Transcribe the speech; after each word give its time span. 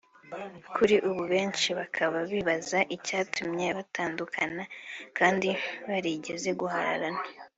kuri 0.75 0.95
ubu 1.09 1.23
benshi 1.33 1.69
bakaba 1.79 2.17
bibaza 2.31 2.79
icyatumye 2.95 3.67
batandukana 3.77 4.63
kandi 5.17 5.49
barigeze 5.87 6.49
guhararana 6.61 7.21